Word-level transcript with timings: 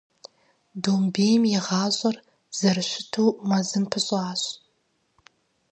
Домбейм 0.83 1.43
и 1.57 1.59
гъащӏэр 1.65 2.15
зэрыщыту 2.57 3.27
мэзым 3.47 3.83
пыщӏащ. 3.91 4.41